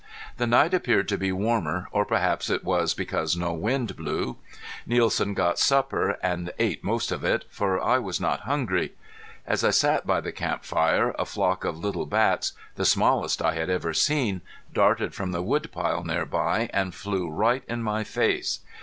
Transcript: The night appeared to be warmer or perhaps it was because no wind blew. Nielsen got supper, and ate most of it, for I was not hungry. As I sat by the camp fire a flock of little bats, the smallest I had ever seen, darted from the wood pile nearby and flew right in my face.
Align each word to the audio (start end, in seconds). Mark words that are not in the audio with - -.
The 0.37 0.47
night 0.47 0.73
appeared 0.73 1.07
to 1.09 1.17
be 1.19 1.31
warmer 1.31 1.87
or 1.91 2.05
perhaps 2.05 2.49
it 2.49 2.63
was 2.63 2.95
because 2.95 3.37
no 3.37 3.53
wind 3.53 3.95
blew. 3.95 4.37
Nielsen 4.87 5.35
got 5.35 5.59
supper, 5.59 6.17
and 6.23 6.51
ate 6.57 6.83
most 6.83 7.11
of 7.11 7.23
it, 7.23 7.45
for 7.51 7.79
I 7.79 7.99
was 7.99 8.19
not 8.19 8.39
hungry. 8.49 8.93
As 9.45 9.63
I 9.63 9.69
sat 9.69 10.07
by 10.07 10.19
the 10.19 10.31
camp 10.31 10.63
fire 10.63 11.13
a 11.19 11.25
flock 11.25 11.63
of 11.63 11.77
little 11.77 12.07
bats, 12.07 12.53
the 12.77 12.83
smallest 12.85 13.43
I 13.43 13.53
had 13.53 13.69
ever 13.69 13.93
seen, 13.93 14.41
darted 14.73 15.13
from 15.13 15.33
the 15.33 15.43
wood 15.43 15.71
pile 15.71 16.03
nearby 16.03 16.71
and 16.73 16.95
flew 16.95 17.29
right 17.29 17.61
in 17.67 17.83
my 17.83 18.03
face. 18.03 18.61